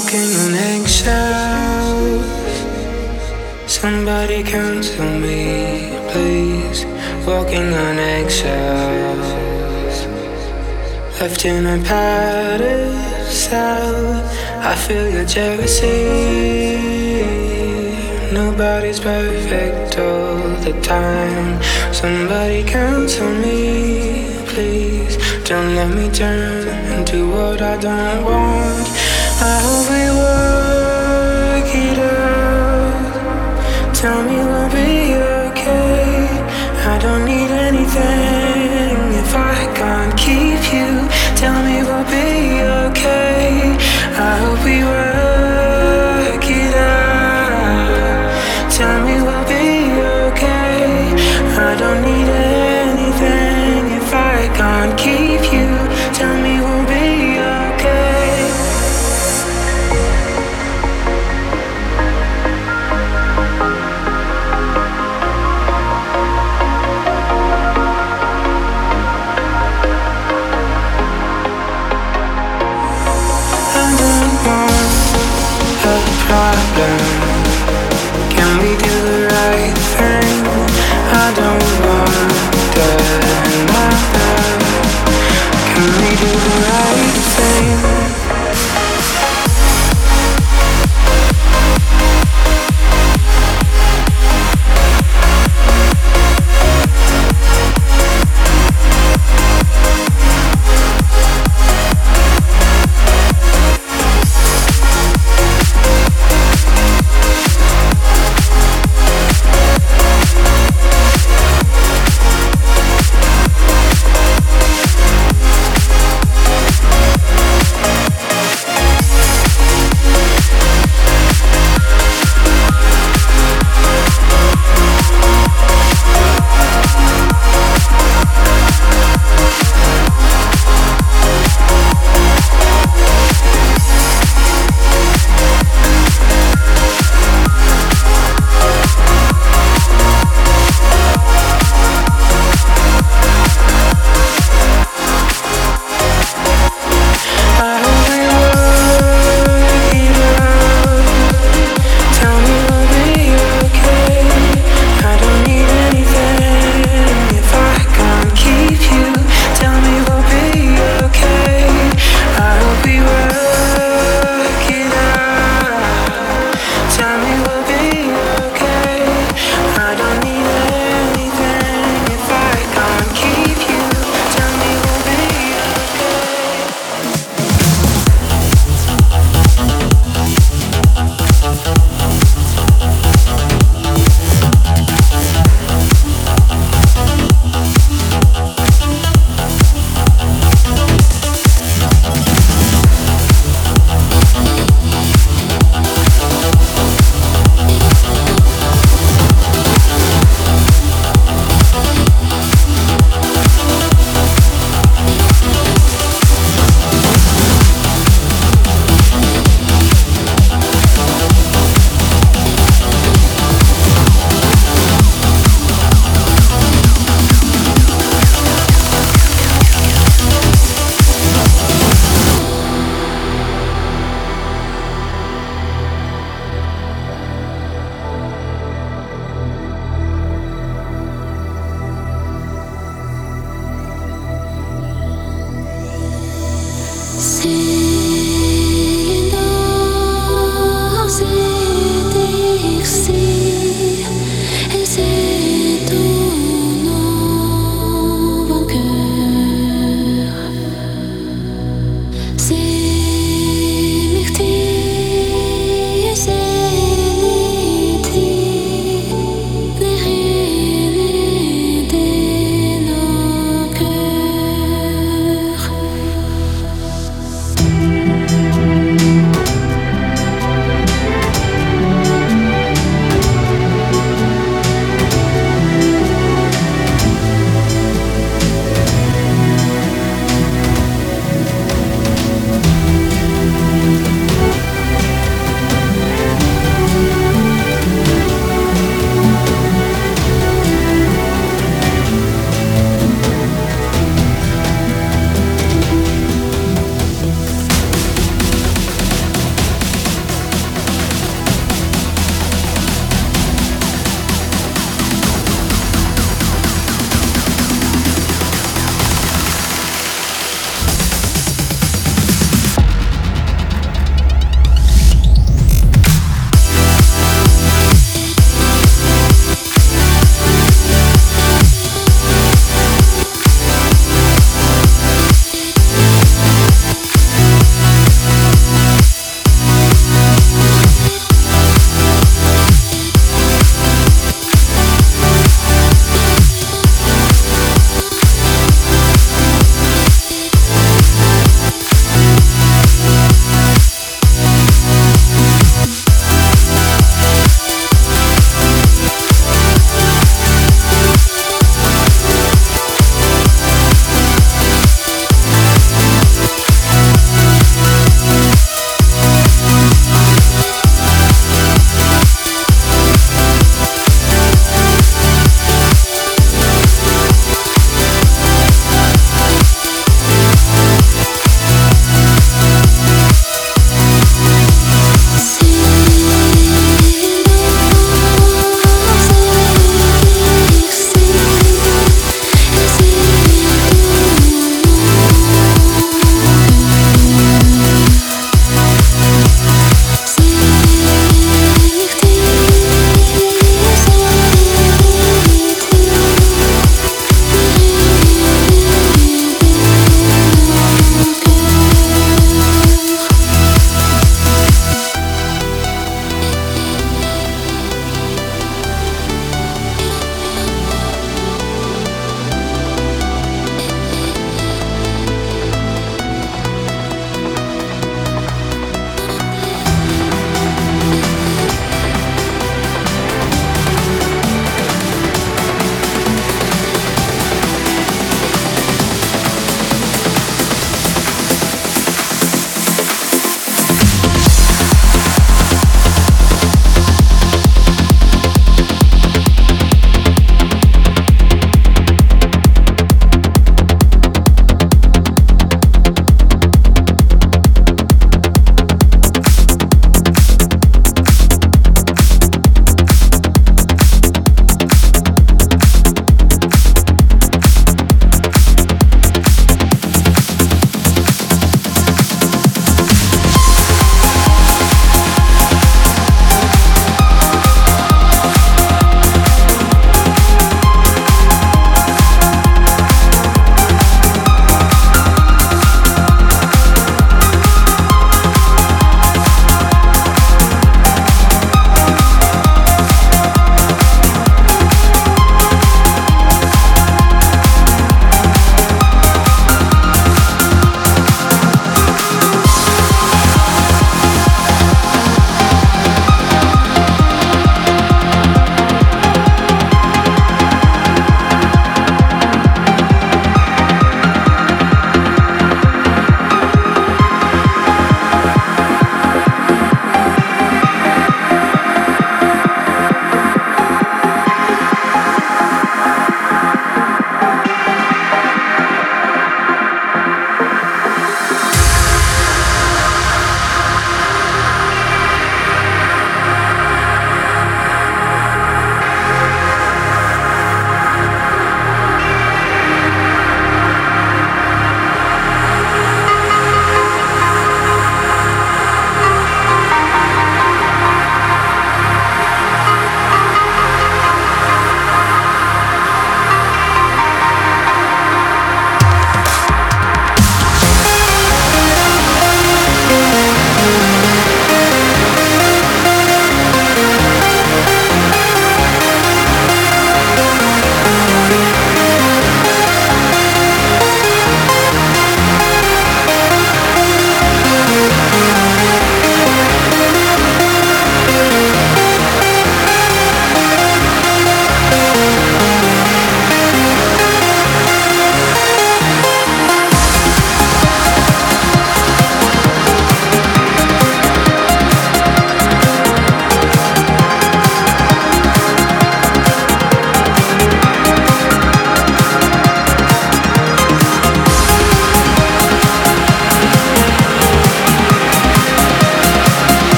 [0.00, 2.24] walking on eggshells.
[3.66, 6.84] Somebody counsel me, please.
[7.26, 9.26] Walking on eggshells.
[11.20, 12.96] Left in a padded
[13.28, 14.24] cell.
[14.70, 15.98] I feel your jealousy.
[18.32, 21.62] Nobody's perfect all the time.
[21.92, 25.16] Somebody counsel me, please.
[25.44, 28.89] Don't let me turn into what I don't want
[29.40, 30.49] how we were